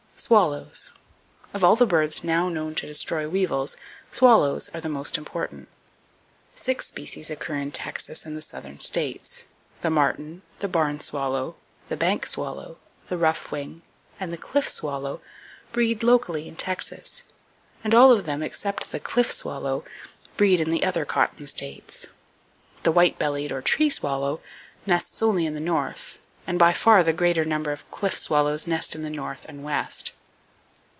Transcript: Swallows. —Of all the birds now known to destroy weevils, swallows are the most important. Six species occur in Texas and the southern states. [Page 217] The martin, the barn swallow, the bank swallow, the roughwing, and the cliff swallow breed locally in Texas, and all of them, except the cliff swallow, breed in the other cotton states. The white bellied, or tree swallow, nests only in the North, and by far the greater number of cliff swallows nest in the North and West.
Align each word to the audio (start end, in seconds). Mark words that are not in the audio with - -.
Swallows. 0.21 0.91
—Of 1.51 1.63
all 1.63 1.75
the 1.75 1.87
birds 1.87 2.23
now 2.23 2.47
known 2.47 2.75
to 2.75 2.85
destroy 2.85 3.27
weevils, 3.27 3.75
swallows 4.11 4.69
are 4.71 4.79
the 4.79 4.87
most 4.87 5.17
important. 5.17 5.67
Six 6.53 6.85
species 6.85 7.31
occur 7.31 7.55
in 7.55 7.71
Texas 7.71 8.23
and 8.23 8.37
the 8.37 8.41
southern 8.43 8.79
states. 8.79 9.45
[Page 9.81 9.81
217] 9.81 9.81
The 9.81 9.89
martin, 9.89 10.41
the 10.59 10.67
barn 10.67 10.99
swallow, 10.99 11.55
the 11.89 11.97
bank 11.97 12.27
swallow, 12.27 12.77
the 13.07 13.17
roughwing, 13.17 13.81
and 14.19 14.31
the 14.31 14.37
cliff 14.37 14.69
swallow 14.69 15.21
breed 15.71 16.03
locally 16.03 16.47
in 16.47 16.55
Texas, 16.55 17.23
and 17.83 17.95
all 17.95 18.11
of 18.11 18.25
them, 18.27 18.43
except 18.43 18.91
the 18.91 18.99
cliff 18.99 19.31
swallow, 19.31 19.83
breed 20.37 20.61
in 20.61 20.69
the 20.69 20.83
other 20.83 21.03
cotton 21.03 21.47
states. 21.47 22.05
The 22.83 22.91
white 22.91 23.17
bellied, 23.17 23.51
or 23.51 23.63
tree 23.63 23.89
swallow, 23.89 24.39
nests 24.85 25.23
only 25.23 25.47
in 25.47 25.55
the 25.55 25.59
North, 25.59 26.19
and 26.47 26.57
by 26.57 26.73
far 26.73 27.03
the 27.03 27.13
greater 27.13 27.45
number 27.45 27.71
of 27.71 27.89
cliff 27.91 28.17
swallows 28.17 28.65
nest 28.65 28.95
in 28.95 29.03
the 29.03 29.09
North 29.11 29.45
and 29.47 29.63
West. 29.63 30.11